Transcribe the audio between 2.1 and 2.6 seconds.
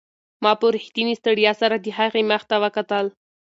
مخ ته